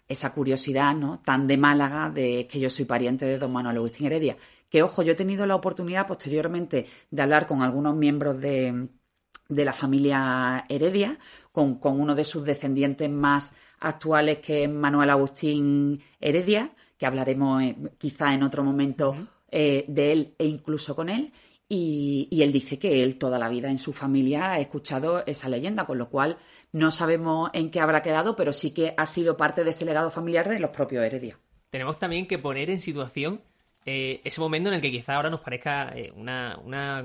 esa 0.08 0.32
curiosidad, 0.32 0.94
¿no? 0.94 1.22
Tan 1.26 1.48
de 1.48 1.58
Málaga 1.58 2.12
de 2.12 2.48
que 2.48 2.60
yo 2.60 2.70
soy 2.70 2.86
pariente 2.86 3.26
de 3.26 3.40
don 3.40 3.52
Manuel 3.52 3.78
Agustín 3.78 4.06
Heredia. 4.06 4.36
Que 4.70 4.84
ojo, 4.84 5.02
yo 5.02 5.14
he 5.14 5.16
tenido 5.16 5.48
la 5.48 5.56
oportunidad 5.56 6.06
posteriormente 6.06 6.86
de 7.10 7.22
hablar 7.22 7.48
con 7.48 7.64
algunos 7.64 7.96
miembros 7.96 8.40
de, 8.40 8.90
de 9.50 9.66
la 9.66 9.74
familia 9.74 10.66
Heredia, 10.70 11.18
con, 11.52 11.80
con 11.80 12.00
uno 12.00 12.16
de 12.16 12.24
sus 12.24 12.46
descendientes 12.46 13.10
más 13.10 13.54
actuales, 13.80 14.38
que 14.40 14.64
es 14.64 14.70
Manuel 14.70 15.10
Agustín 15.10 16.02
Heredia, 16.22 16.72
que 16.98 17.06
hablaremos 17.06 17.64
eh, 17.64 17.76
quizá 17.98 18.34
en 18.34 18.44
otro 18.44 18.64
momento 18.64 19.16
eh, 19.52 19.86
de 19.88 20.12
él 20.12 20.36
e 20.38 20.46
incluso 20.46 20.96
con 20.96 21.10
él. 21.10 21.34
Y, 21.72 22.28
y, 22.32 22.42
él 22.42 22.52
dice 22.52 22.80
que 22.80 23.04
él 23.04 23.20
toda 23.20 23.38
la 23.38 23.48
vida 23.48 23.70
en 23.70 23.78
su 23.78 23.94
familia 23.94 24.54
ha 24.54 24.60
escuchado 24.60 25.24
esa 25.28 25.50
leyenda, 25.50 25.86
con 25.86 26.00
lo 26.00 26.10
cual 26.10 26.38
no 26.72 26.90
sabemos 26.90 27.52
en 27.54 27.70
qué 27.70 27.80
habrá 27.80 28.02
quedado, 28.02 28.36
pero 28.36 28.54
sí 28.54 28.72
que 28.72 28.96
ha 28.98 29.06
sido 29.06 29.38
parte 29.38 29.64
de 29.64 29.70
ese 29.70 29.86
legado 29.86 30.10
familiar 30.10 30.50
de 30.50 30.60
los 30.60 30.72
propios 30.72 31.04
Heredia. 31.04 31.38
Tenemos 31.70 32.00
también 32.00 32.28
que 32.28 32.40
poner 32.40 32.72
en 32.72 32.80
situación 32.80 33.42
eh, 33.86 34.22
ese 34.24 34.42
momento 34.42 34.70
en 34.70 34.76
el 34.76 34.82
que 34.82 34.92
quizá 34.92 35.16
ahora 35.16 35.30
nos 35.30 35.42
parezca 35.42 35.92
eh, 35.96 36.12
una, 36.16 36.60
una, 36.64 37.04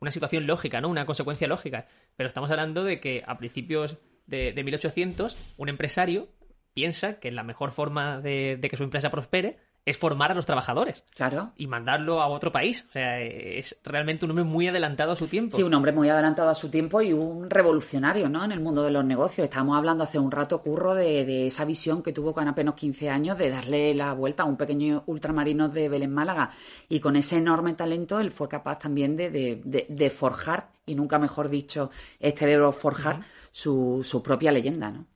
una, 0.00 0.10
situación 0.10 0.46
lógica, 0.46 0.80
¿no? 0.80 0.88
Una 0.88 1.06
consecuencia 1.06 1.48
lógica. 1.48 1.86
Pero 2.16 2.26
estamos 2.26 2.50
hablando 2.50 2.84
de 2.84 3.00
que 3.00 3.22
a 3.26 3.38
principios 3.38 3.98
de, 4.26 4.52
de 4.52 4.64
1800 4.64 5.36
un 5.56 5.68
empresario 5.68 6.28
piensa 6.74 7.18
que 7.18 7.30
la 7.30 7.42
mejor 7.42 7.70
forma 7.70 8.20
de, 8.20 8.58
de 8.60 8.68
que 8.68 8.76
su 8.76 8.84
empresa 8.84 9.10
prospere 9.10 9.58
es 9.86 9.96
formar 9.96 10.32
a 10.32 10.34
los 10.34 10.44
trabajadores. 10.44 11.04
Claro. 11.14 11.52
Y 11.56 11.68
mandarlo 11.68 12.20
a 12.20 12.26
otro 12.26 12.50
país. 12.50 12.84
O 12.88 12.92
sea, 12.92 13.20
es 13.20 13.76
realmente 13.84 14.24
un 14.24 14.32
hombre 14.32 14.44
muy 14.44 14.66
adelantado 14.66 15.12
a 15.12 15.16
su 15.16 15.28
tiempo. 15.28 15.56
Sí, 15.56 15.62
un 15.62 15.72
hombre 15.74 15.92
muy 15.92 16.08
adelantado 16.08 16.50
a 16.50 16.56
su 16.56 16.68
tiempo 16.68 17.00
y 17.00 17.12
un 17.12 17.48
revolucionario, 17.48 18.28
¿no? 18.28 18.44
En 18.44 18.50
el 18.50 18.60
mundo 18.60 18.82
de 18.82 18.90
los 18.90 19.04
negocios. 19.04 19.44
Estábamos 19.44 19.78
hablando 19.78 20.02
hace 20.02 20.18
un 20.18 20.32
rato, 20.32 20.60
Curro, 20.60 20.94
de, 20.94 21.24
de 21.24 21.46
esa 21.46 21.64
visión 21.64 22.02
que 22.02 22.12
tuvo 22.12 22.34
con 22.34 22.48
apenas 22.48 22.74
15 22.74 23.08
años 23.10 23.38
de 23.38 23.48
darle 23.48 23.94
la 23.94 24.12
vuelta 24.12 24.42
a 24.42 24.46
un 24.46 24.56
pequeño 24.56 25.04
ultramarino 25.06 25.68
de 25.68 25.88
Belén 25.88 26.12
Málaga. 26.12 26.50
Y 26.88 26.98
con 26.98 27.14
ese 27.14 27.36
enorme 27.36 27.74
talento, 27.74 28.18
él 28.18 28.32
fue 28.32 28.48
capaz 28.48 28.80
también 28.80 29.16
de, 29.16 29.30
de, 29.30 29.86
de 29.88 30.10
forjar, 30.10 30.70
y 30.84 30.96
nunca 30.96 31.20
mejor 31.20 31.48
dicho, 31.48 31.90
este 32.18 32.44
verbo 32.44 32.72
forjar, 32.72 33.16
uh 33.16 33.20
-huh. 33.20 33.24
su, 33.52 34.00
su 34.04 34.20
propia 34.20 34.50
leyenda, 34.50 34.90
¿no? 34.90 35.06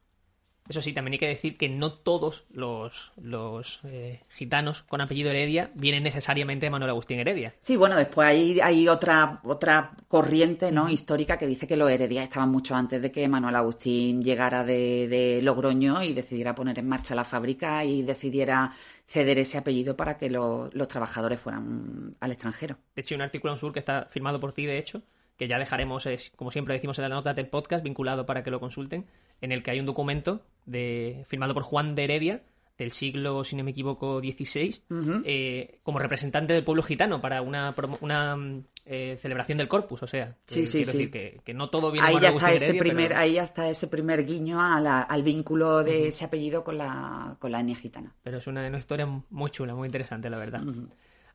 Eso 0.70 0.80
sí, 0.80 0.92
también 0.92 1.14
hay 1.14 1.18
que 1.18 1.26
decir 1.26 1.56
que 1.56 1.68
no 1.68 1.94
todos 1.94 2.44
los, 2.52 3.10
los 3.20 3.80
eh, 3.82 4.20
gitanos 4.28 4.84
con 4.84 5.00
apellido 5.00 5.30
Heredia 5.30 5.72
vienen 5.74 6.04
necesariamente 6.04 6.66
de 6.66 6.70
Manuel 6.70 6.90
Agustín 6.90 7.18
Heredia. 7.18 7.56
Sí, 7.58 7.76
bueno, 7.76 7.96
después 7.96 8.28
hay, 8.28 8.60
hay 8.60 8.86
otra, 8.86 9.40
otra 9.42 9.90
corriente 10.06 10.70
¿no? 10.70 10.88
histórica 10.88 11.36
que 11.36 11.48
dice 11.48 11.66
que 11.66 11.76
los 11.76 11.90
Heredia 11.90 12.22
estaban 12.22 12.50
mucho 12.50 12.76
antes 12.76 13.02
de 13.02 13.10
que 13.10 13.26
Manuel 13.26 13.56
Agustín 13.56 14.22
llegara 14.22 14.62
de, 14.62 15.08
de 15.08 15.42
Logroño 15.42 16.04
y 16.04 16.12
decidiera 16.12 16.54
poner 16.54 16.78
en 16.78 16.88
marcha 16.88 17.16
la 17.16 17.24
fábrica 17.24 17.84
y 17.84 18.02
decidiera 18.02 18.72
ceder 19.08 19.38
ese 19.38 19.58
apellido 19.58 19.96
para 19.96 20.18
que 20.18 20.30
lo, 20.30 20.70
los 20.72 20.86
trabajadores 20.86 21.40
fueran 21.40 22.14
al 22.20 22.30
extranjero. 22.30 22.78
De 22.94 23.02
hecho, 23.02 23.16
hay 23.16 23.16
un 23.16 23.22
artículo 23.22 23.54
en 23.54 23.58
Sur 23.58 23.72
que 23.72 23.80
está 23.80 24.04
firmado 24.04 24.38
por 24.38 24.52
ti, 24.52 24.66
de 24.66 24.78
hecho, 24.78 25.02
que 25.40 25.48
ya 25.48 25.58
dejaremos, 25.58 26.06
como 26.36 26.50
siempre 26.50 26.74
decimos 26.74 26.98
en 26.98 27.04
la 27.04 27.08
nota 27.08 27.32
del 27.32 27.46
podcast, 27.46 27.82
vinculado 27.82 28.26
para 28.26 28.42
que 28.42 28.50
lo 28.50 28.60
consulten, 28.60 29.06
en 29.40 29.52
el 29.52 29.62
que 29.62 29.70
hay 29.70 29.80
un 29.80 29.86
documento 29.86 30.42
de, 30.66 31.22
firmado 31.24 31.54
por 31.54 31.62
Juan 31.62 31.94
de 31.94 32.04
Heredia, 32.04 32.42
del 32.76 32.92
siglo, 32.92 33.42
si 33.42 33.56
no 33.56 33.64
me 33.64 33.70
equivoco, 33.70 34.20
XVI, 34.20 34.82
uh 34.90 34.94
-huh. 34.94 35.22
eh, 35.24 35.78
como 35.82 35.98
representante 35.98 36.52
del 36.52 36.62
pueblo 36.62 36.82
gitano 36.82 37.22
para 37.22 37.40
una, 37.40 37.74
una 38.02 38.36
eh, 38.84 39.16
celebración 39.18 39.56
del 39.56 39.66
Corpus. 39.68 40.02
O 40.02 40.06
sea, 40.06 40.36
sí, 40.46 40.66
sí, 40.66 40.72
quiero 40.72 40.92
sí. 40.92 40.98
decir 40.98 41.10
que, 41.10 41.40
que, 41.42 41.54
no 41.54 41.70
todo 41.70 41.90
viene 41.90 42.08
ahí 42.08 42.20
ya 42.20 42.28
está 42.28 42.52
ese 42.52 42.64
Heredia, 42.66 42.80
primer 42.82 43.08
pero... 43.08 43.20
Ahí 43.20 43.32
ya 43.32 43.44
está 43.44 43.70
ese 43.70 43.86
primer 43.86 44.26
guiño 44.26 44.60
a 44.60 44.78
la, 44.78 45.00
al 45.00 45.22
vínculo 45.22 45.82
de 45.82 45.90
uh 45.90 46.02
-huh. 46.02 46.08
ese 46.08 46.26
apellido 46.26 46.62
con 46.62 46.76
la, 46.76 47.34
con 47.38 47.50
la 47.50 47.60
etnia 47.60 47.76
gitana. 47.76 48.14
Pero 48.22 48.36
es 48.36 48.46
una, 48.46 48.66
una, 48.66 48.76
historia 48.76 49.06
muy 49.06 49.50
chula, 49.50 49.74
muy 49.74 49.86
interesante, 49.86 50.28
la 50.28 50.38
verdad. 50.38 50.62
Uh 50.62 50.70
-huh. 50.70 50.88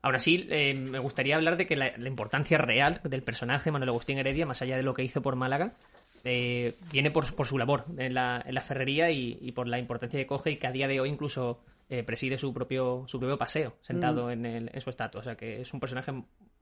Aún 0.05 0.13
así, 0.13 0.45
eh, 0.51 0.75
me 0.75 0.99
gustaría 0.99 1.35
hablar 1.35 1.57
de 1.57 1.65
que 1.65 1.75
la, 1.75 1.91
la, 1.97 2.07
importancia 2.07 2.59
real 2.59 3.01
del 3.03 3.23
personaje 3.23 3.71
Manuel 3.71 3.89
Agustín 3.89 4.19
Heredia, 4.19 4.45
más 4.45 4.61
allá 4.61 4.77
de 4.77 4.83
lo 4.83 4.93
que 4.93 5.03
hizo 5.03 5.23
por 5.23 5.35
Málaga, 5.35 5.73
eh, 6.23 6.75
viene 6.91 7.09
por, 7.09 7.33
por, 7.33 7.47
su 7.47 7.57
labor 7.57 7.85
en 7.97 8.13
la, 8.13 8.39
en 8.45 8.53
la 8.53 8.61
ferrería 8.61 9.09
y, 9.09 9.39
y, 9.41 9.51
por 9.53 9.67
la 9.67 9.79
importancia 9.79 10.19
que 10.19 10.27
coge 10.27 10.51
y 10.51 10.57
que 10.57 10.67
a 10.67 10.71
día 10.71 10.87
de 10.87 10.99
hoy 10.99 11.09
incluso 11.09 11.59
eh, 11.89 12.03
preside 12.03 12.37
su 12.37 12.53
propio, 12.53 13.05
su 13.07 13.17
propio 13.17 13.35
paseo 13.39 13.77
sentado 13.81 14.27
mm. 14.27 14.31
en, 14.31 14.45
el, 14.45 14.69
en, 14.71 14.79
su 14.79 14.91
estatua. 14.91 15.21
O 15.21 15.23
sea 15.23 15.35
que 15.35 15.61
es 15.61 15.73
un 15.73 15.79
personaje 15.79 16.13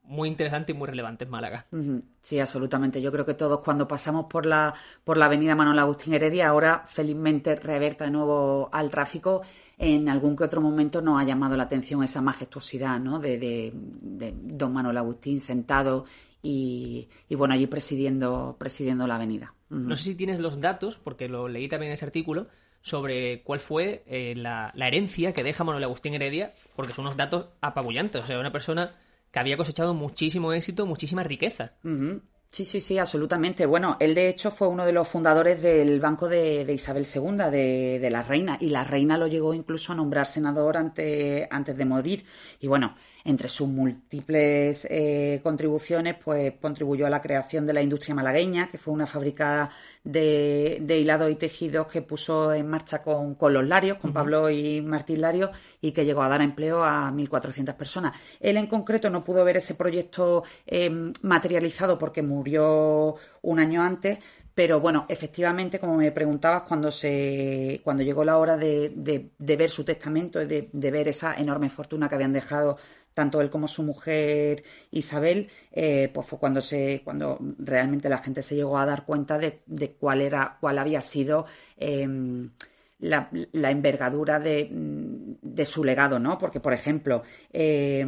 muy 0.06 0.28
interesante 0.28 0.74
y 0.74 0.76
muy 0.76 0.88
relevante 0.88 1.24
en 1.24 1.30
Málaga. 1.30 1.66
Sí, 2.22 2.40
absolutamente. 2.40 3.02
Yo 3.02 3.12
creo 3.12 3.26
que 3.26 3.34
todos 3.34 3.62
cuando 3.62 3.88
pasamos 3.88 4.26
por 4.26 4.46
la, 4.46 4.74
por 5.04 5.18
la 5.18 5.26
avenida 5.26 5.56
Manuel 5.56 5.80
Agustín 5.80 6.14
Heredia, 6.14 6.50
ahora 6.50 6.84
felizmente 6.86 7.56
reverta 7.56 8.06
de 8.06 8.12
nuevo 8.12 8.70
al 8.72 8.90
tráfico, 8.90 9.42
en 9.78 10.10
algún 10.10 10.36
que 10.36 10.44
otro 10.44 10.62
momento 10.62 11.02
nos 11.02 11.22
ha 11.22 11.26
llamado 11.26 11.56
la 11.56 11.64
atención 11.64 12.04
esa 12.04 12.22
majestuosidad 12.22 13.00
¿no? 13.00 13.20
de, 13.20 13.38
de, 13.38 13.72
de 13.74 14.34
don 14.36 14.74
Manuel 14.74 14.98
Agustín 14.98 15.40
sentado 15.40 16.06
y, 16.42 17.08
y, 17.30 17.36
bueno, 17.36 17.54
allí 17.54 17.68
presidiendo, 17.68 18.58
presidiendo 18.60 19.08
la 19.08 19.16
avenida. 19.16 19.54
Uh 19.70 19.76
-huh. 19.76 19.88
No 19.88 19.96
sé 19.96 20.04
si 20.04 20.16
tienes 20.16 20.40
los 20.40 20.60
datos, 20.60 21.00
porque 21.02 21.30
lo 21.30 21.48
leí 21.48 21.70
también 21.70 21.92
en 21.92 21.94
ese 21.94 22.06
artículo, 22.06 22.48
sobre 22.82 23.42
cuál 23.44 23.62
fue 23.62 24.04
eh, 24.08 24.34
la, 24.36 24.70
la, 24.76 24.88
herencia 24.90 25.32
que 25.32 25.42
deja 25.42 25.64
Manuel 25.64 25.86
Agustín 25.86 26.14
Heredia, 26.14 26.54
porque 26.76 26.92
son 26.92 27.06
unos 27.06 27.16
datos 27.16 27.48
apabullantes. 27.62 28.22
O 28.22 28.26
sea, 28.26 28.38
una 28.40 28.52
persona 28.52 28.92
que 29.34 29.40
había 29.40 29.58
cosechado 29.58 29.94
muchísimo 29.96 30.54
éxito, 30.54 30.86
muchísima 30.86 31.24
riqueza. 31.24 31.74
Sí, 32.54 32.66
sí, 32.66 32.82
sí, 32.82 33.00
absolutamente. 33.00 33.66
Bueno, 33.66 33.98
él 34.00 34.14
de 34.14 34.30
hecho 34.30 34.52
fue 34.52 34.68
uno 34.68 34.86
de 34.86 34.92
los 34.92 35.08
fundadores 35.08 35.60
del 35.60 36.00
Banco 36.00 36.30
de, 36.30 36.64
de 36.66 36.74
Isabel 36.76 37.08
II, 37.12 37.50
de, 37.50 37.98
de, 38.00 38.10
la 38.12 38.22
Reina, 38.22 38.58
y 38.62 38.70
la 38.70 38.84
Reina 38.84 39.18
lo 39.18 39.26
llegó 39.26 39.56
incluso 39.56 39.92
a 39.92 39.96
nombrar 39.96 40.28
senador 40.28 40.78
ante, 40.78 41.48
antes 41.50 41.76
de 41.76 41.86
morir. 41.86 42.24
Y 42.60 42.68
bueno, 42.68 42.94
entre 43.26 43.50
sus 43.50 43.68
múltiples 43.68 44.86
eh, 44.88 45.40
contribuciones, 45.42 46.16
pues 46.24 46.54
contribuyó 46.62 47.08
a 47.08 47.10
la 47.10 47.22
creación 47.24 47.66
de 47.66 47.74
la 47.74 47.82
industria 47.82 48.14
malagueña, 48.14 48.70
que 48.70 48.78
fue 48.78 48.94
una 48.94 49.08
fábrica 49.08 49.72
de, 50.04 50.78
de 50.82 51.00
hilados 51.00 51.32
y 51.32 51.36
tejidos 51.36 51.88
que 51.88 52.02
puso 52.02 52.54
en 52.54 52.68
marcha 52.68 53.02
con, 53.02 53.36
con 53.36 53.54
los 53.54 53.66
Larios, 53.66 53.98
con 53.98 54.12
uh 54.12 54.14
-huh. 54.14 54.16
Pablo 54.16 54.50
y 54.50 54.82
Martín 54.82 55.22
Larios, 55.22 55.52
y 55.82 55.92
que 55.94 56.06
llegó 56.06 56.22
a 56.22 56.28
dar 56.28 56.42
empleo 56.42 56.84
a 56.84 57.10
1.400 57.12 57.74
personas. 57.76 58.16
Él 58.40 58.58
en 58.58 58.68
concreto 58.68 59.10
no 59.10 59.24
pudo 59.24 59.44
ver 59.46 59.58
ese 59.58 59.74
proyecto 59.74 60.44
eh, 60.68 60.92
materializado 61.22 61.98
porque 61.98 62.22
murió 62.22 62.43
un 63.42 63.60
año 63.60 63.82
antes, 63.82 64.20
pero 64.56 64.80
bueno, 64.80 65.06
efectivamente, 65.10 65.80
como 65.80 65.98
me 65.98 66.12
preguntabas, 66.12 66.64
cuando 66.64 66.92
se 66.92 67.82
cuando 67.84 68.04
llegó 68.04 68.24
la 68.24 68.38
hora 68.38 68.56
de, 68.56 68.92
de, 68.96 69.56
ver 69.56 69.70
su 69.70 69.84
testamento, 69.84 70.40
de, 70.40 70.70
de, 70.72 70.92
ver 70.92 71.08
esa 71.08 71.36
enorme 71.36 71.70
fortuna 71.70 72.08
que 72.08 72.16
habían 72.16 72.34
dejado 72.34 72.78
tanto 73.14 73.42
él 73.42 73.50
como 73.50 73.68
su 73.68 73.84
mujer 73.84 74.64
Isabel, 74.92 75.50
eh, 75.72 76.10
pues 76.14 76.28
fue 76.28 76.40
cuando 76.40 76.62
se 76.62 77.02
cuando 77.04 77.38
realmente 77.60 78.10
la 78.10 78.18
gente 78.18 78.42
se 78.42 78.56
llegó 78.56 78.78
a 78.78 78.86
dar 78.86 79.06
cuenta 79.06 79.38
de, 79.38 79.62
cuál 80.00 80.22
era 80.22 80.58
cuál 80.60 80.80
había 80.80 81.02
sido 81.02 81.46
eh, 81.78 82.08
la, 83.00 83.30
la, 83.52 83.72
envergadura 83.72 84.40
de, 84.40 84.70
de, 85.54 85.66
su 85.66 85.84
legado, 85.84 86.20
¿no? 86.20 86.38
Porque, 86.38 86.60
por 86.60 86.74
ejemplo, 86.74 87.24
eh, 87.52 88.06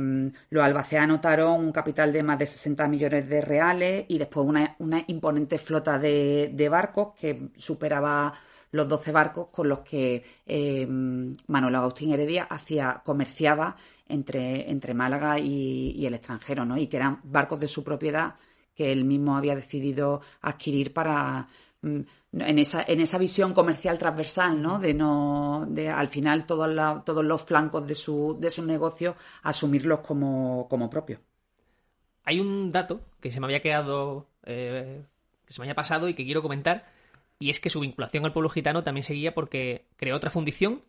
los 0.50 0.64
albaceas 0.64 1.04
anotaron 1.04 1.60
un 1.60 1.72
capital 1.72 2.12
de 2.12 2.24
más 2.24 2.40
de 2.40 2.46
60 2.46 2.88
millones 2.88 3.30
de 3.30 3.42
reales 3.42 4.06
y 4.08 4.18
después 4.18 4.48
una, 4.48 5.04
imponente 5.08 5.58
flota 5.58 5.98
de, 5.98 6.52
de, 6.54 6.70
barcos 6.70 7.14
que 7.20 7.50
superaba 7.56 8.34
los 8.72 8.88
12 8.88 9.12
barcos 9.12 9.48
con 9.52 9.70
los 9.70 9.80
que 9.80 10.24
eh, 10.46 10.86
Manuel 10.88 11.76
Agustín 11.76 12.12
Heredia 12.12 12.44
hacía, 12.44 13.02
comerciaba 13.04 13.76
entre, 14.08 14.70
entre 14.70 14.94
Málaga 14.94 15.40
y, 15.40 15.92
y, 15.96 16.06
el 16.06 16.14
extranjero, 16.14 16.66
¿no? 16.66 16.78
Y 16.78 16.88
que 16.88 16.98
eran 16.98 17.20
barcos 17.24 17.60
de 17.60 17.68
su 17.68 17.84
propiedad 17.84 18.36
que 18.76 18.92
él 18.92 19.06
mismo 19.06 19.38
había 19.38 19.56
decidido 19.56 20.22
adquirir 20.42 20.94
para 20.94 21.48
mm, 21.82 22.02
en 22.40 22.60
esa, 22.60 22.84
en 22.88 23.00
esa 23.00 23.18
visión 23.18 23.54
comercial 23.54 23.98
transversal, 23.98 24.62
¿no? 24.62 24.80
De 24.80 24.94
no, 24.94 25.66
de 25.70 25.90
al 25.90 26.08
final 26.10 26.46
todos, 26.46 26.72
la, 26.72 27.02
todos 27.06 27.24
los 27.24 27.44
flancos 27.44 27.88
de 27.88 27.96
su, 27.96 28.38
de 28.40 28.50
su 28.50 28.66
negocio 28.66 29.16
asumirlos 29.44 30.00
como, 30.00 30.68
como 30.70 30.90
propios. 30.90 31.22
Hay 32.24 32.40
un 32.40 32.70
dato 32.70 33.02
que 33.22 33.32
se 33.32 33.40
me 33.40 33.46
había 33.46 33.62
quedado, 33.62 34.28
eh, 34.44 35.04
que 35.46 35.54
se 35.54 35.62
me 35.62 35.66
había 35.66 35.76
pasado 35.76 36.10
y 36.10 36.14
que 36.16 36.26
quiero 36.26 36.42
comentar, 36.42 36.86
y 37.40 37.50
es 37.50 37.60
que 37.60 37.70
su 37.70 37.80
vinculación 37.80 38.26
al 38.26 38.34
pueblo 38.34 38.50
gitano 38.50 38.84
también 38.84 39.04
seguía 39.04 39.34
porque 39.34 39.86
creó 39.96 40.16
otra 40.16 40.30
fundición 40.30 40.82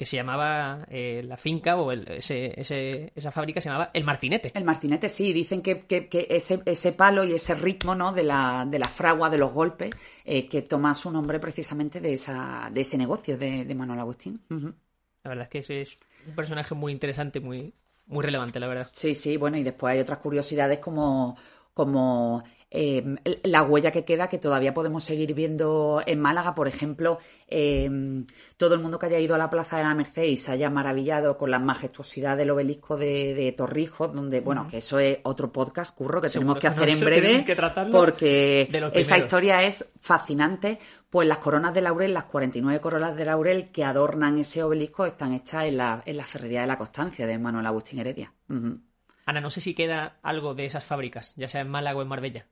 que 0.00 0.06
se 0.06 0.16
llamaba 0.16 0.86
eh, 0.88 1.22
la 1.26 1.36
finca 1.36 1.76
o 1.76 1.92
el, 1.92 2.10
ese, 2.10 2.58
ese, 2.58 3.12
esa 3.14 3.30
fábrica 3.30 3.60
se 3.60 3.68
llamaba 3.68 3.90
El 3.92 4.02
Martinete. 4.02 4.50
El 4.54 4.64
Martinete, 4.64 5.10
sí, 5.10 5.34
dicen 5.34 5.60
que, 5.60 5.82
que, 5.82 6.08
que 6.08 6.26
ese, 6.30 6.62
ese, 6.64 6.92
palo 6.92 7.22
y 7.22 7.34
ese 7.34 7.54
ritmo 7.54 7.94
¿no? 7.94 8.10
de, 8.10 8.22
la, 8.22 8.66
de 8.66 8.78
la 8.78 8.88
fragua, 8.88 9.28
de 9.28 9.36
los 9.36 9.52
golpes, 9.52 9.90
eh, 10.24 10.48
que 10.48 10.62
toma 10.62 10.94
su 10.94 11.10
nombre 11.10 11.38
precisamente 11.38 12.00
de, 12.00 12.14
esa, 12.14 12.70
de 12.72 12.80
ese 12.80 12.96
negocio 12.96 13.36
de, 13.36 13.66
de 13.66 13.74
Manuel 13.74 14.00
Agustín. 14.00 14.40
Uh 14.48 14.54
-huh. 14.54 14.74
La 15.22 15.28
verdad 15.28 15.42
es 15.44 15.50
que 15.50 15.58
ese 15.58 15.82
es 15.82 15.98
un 16.26 16.34
personaje 16.34 16.74
muy 16.74 16.92
interesante, 16.92 17.38
muy, 17.38 17.74
muy 18.06 18.24
relevante, 18.24 18.58
la 18.58 18.68
verdad. 18.68 18.88
Sí, 18.94 19.14
sí, 19.14 19.36
bueno, 19.36 19.58
y 19.58 19.62
después 19.64 19.92
hay 19.92 20.00
otras 20.00 20.20
curiosidades 20.20 20.78
como, 20.78 21.36
como 21.74 22.42
eh, 22.72 23.16
la 23.42 23.62
huella 23.62 23.90
que 23.90 24.04
queda, 24.04 24.28
que 24.28 24.38
todavía 24.38 24.72
podemos 24.72 25.02
seguir 25.02 25.34
viendo 25.34 26.02
en 26.06 26.20
Málaga, 26.20 26.54
por 26.54 26.68
ejemplo, 26.68 27.18
eh, 27.48 27.90
todo 28.56 28.74
el 28.74 28.80
mundo 28.80 28.98
que 28.98 29.06
haya 29.06 29.18
ido 29.18 29.34
a 29.34 29.38
la 29.38 29.50
Plaza 29.50 29.78
de 29.78 29.82
la 29.82 29.94
Merced 29.94 30.22
y 30.22 30.36
se 30.36 30.52
haya 30.52 30.70
maravillado 30.70 31.36
con 31.36 31.50
la 31.50 31.58
majestuosidad 31.58 32.36
del 32.36 32.50
obelisco 32.50 32.96
de, 32.96 33.52
Torrijos, 33.56 34.14
donde, 34.14 34.40
bueno, 34.40 34.68
que 34.70 34.78
eso 34.78 35.00
es 35.00 35.18
otro 35.24 35.52
podcast, 35.52 35.96
curro, 35.96 36.20
que 36.20 36.30
tenemos 36.30 36.58
que 36.58 36.68
hacer 36.68 36.88
en 36.88 37.00
breve, 37.00 37.44
porque 37.90 38.68
esa 38.94 39.18
historia 39.18 39.62
es 39.64 39.90
fascinante. 40.00 40.78
Pues 41.10 41.26
las 41.26 41.38
coronas 41.38 41.74
de 41.74 41.80
laurel, 41.80 42.14
las 42.14 42.26
49 42.26 42.80
coronas 42.80 43.16
de 43.16 43.24
laurel 43.24 43.72
que 43.72 43.82
adornan 43.82 44.38
ese 44.38 44.62
obelisco 44.62 45.06
están 45.06 45.34
hechas 45.34 45.64
en 45.64 45.78
la, 45.78 46.04
en 46.06 46.16
la 46.16 46.24
Ferrería 46.24 46.60
de 46.60 46.68
la 46.68 46.78
Constancia 46.78 47.26
de 47.26 47.36
Manuel 47.36 47.66
Agustín 47.66 47.98
Heredia. 47.98 48.32
Ana, 49.26 49.40
no 49.40 49.50
sé 49.50 49.60
si 49.60 49.74
queda 49.74 50.18
algo 50.22 50.54
de 50.54 50.66
esas 50.66 50.84
fábricas, 50.84 51.34
ya 51.34 51.48
sea 51.48 51.62
en 51.62 51.68
Málaga 51.68 51.98
o 51.98 52.02
en 52.02 52.08
Marbella. 52.08 52.46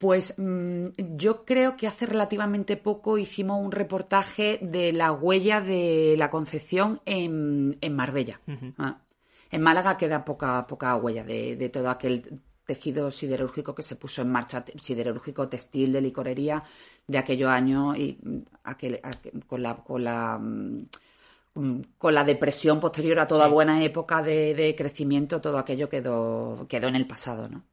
Pues 0.00 0.32
mm, 0.38 0.86
yo 1.18 1.44
creo 1.44 1.76
que 1.76 1.86
hace 1.86 2.06
relativamente 2.06 2.78
poco 2.78 3.18
hicimos 3.18 3.62
un 3.62 3.70
reportaje 3.70 4.58
de 4.62 4.94
la 4.94 5.12
huella 5.12 5.60
de 5.60 6.14
la 6.16 6.30
Concepción 6.30 7.02
en, 7.04 7.76
Marbella. 7.90 8.40
Ah, 8.78 9.02
en 9.50 9.60
Málaga 9.60 9.98
queda 9.98 10.24
poca, 10.24 10.66
poca 10.66 10.96
huella 10.96 11.22
de, 11.22 11.68
todo 11.68 11.90
aquel 11.90 12.40
tejido 12.64 13.10
siderúrgico 13.10 13.74
que 13.74 13.82
se 13.82 13.96
puso 13.96 14.22
en 14.22 14.32
marcha, 14.32 14.64
siderúrgico 14.80 15.50
textil 15.50 15.92
de 15.92 16.00
licorería 16.00 16.62
de 17.06 17.18
aquellos 17.18 17.50
años 17.50 17.98
y 17.98 18.18
mm, 18.22 18.38
aquel, 18.64 19.02
con 19.46 19.62
la, 19.62 19.74
con 19.84 20.02
la 20.02 20.38
mm, 20.38 20.86
con 21.98 22.14
la 22.14 22.24
depresión 22.24 22.80
posterior 22.80 23.20
a 23.20 23.26
toda 23.26 23.48
buena 23.48 23.84
época 23.84 24.22
de, 24.22 24.54
de, 24.54 24.74
crecimiento, 24.74 25.42
todo 25.42 25.58
aquello 25.58 25.90
quedó, 25.90 26.66
quedó 26.70 26.88
en 26.88 26.96
el 26.96 27.06
pasado, 27.06 27.50
¿no? 27.50 27.64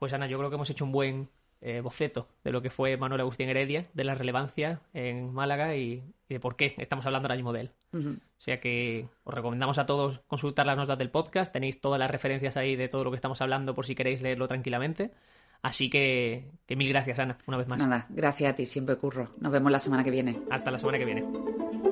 Pues 0.00 0.12
Ana, 0.12 0.26
yo 0.26 0.38
creo 0.38 0.50
que 0.50 0.56
hemos 0.56 0.70
hecho 0.70 0.84
un 0.84 0.90
buen 0.90 1.28
eh, 1.62 1.80
boceto 1.80 2.28
de 2.44 2.52
lo 2.52 2.60
que 2.60 2.70
fue 2.70 2.96
Manuel 2.96 3.20
Agustín 3.20 3.48
Heredia, 3.48 3.86
de 3.94 4.04
la 4.04 4.14
relevancia 4.14 4.80
en 4.92 5.32
Málaga 5.32 5.76
y, 5.76 6.02
de 6.28 6.40
por 6.40 6.56
qué 6.56 6.74
estamos 6.78 7.06
hablando 7.06 7.26
ahora 7.26 7.36
mismo 7.36 7.52
de 7.52 7.60
él. 7.60 7.70
O 7.94 8.40
sea 8.40 8.58
que 8.58 9.06
os 9.22 9.34
recomendamos 9.34 9.78
a 9.78 9.86
todos 9.86 10.20
consultar 10.26 10.66
las 10.66 10.76
notas 10.76 10.98
del 10.98 11.10
podcast, 11.10 11.52
tenéis 11.52 11.80
todas 11.80 11.98
las 11.98 12.10
referencias 12.10 12.56
ahí 12.56 12.74
de 12.74 12.88
todo 12.88 13.04
lo 13.04 13.10
que 13.10 13.16
estamos 13.16 13.40
hablando 13.42 13.74
por 13.74 13.86
si 13.86 13.94
queréis 13.94 14.22
leerlo 14.22 14.48
tranquilamente. 14.48 15.12
Así 15.60 15.88
que, 15.88 16.50
que 16.66 16.74
mil 16.74 16.88
gracias, 16.88 17.18
Ana, 17.20 17.38
una 17.46 17.58
vez 17.58 17.68
más. 17.68 17.78
Nada, 17.78 18.06
gracias 18.08 18.52
a 18.52 18.56
ti, 18.56 18.66
siempre 18.66 18.96
curro. 18.96 19.30
Nos 19.38 19.52
vemos 19.52 19.70
la 19.70 19.78
semana 19.78 20.02
que 20.02 20.10
viene. 20.10 20.40
Hasta 20.50 20.70
la 20.70 20.78
semana 20.78 20.98
que 20.98 21.04
viene. 21.04 21.91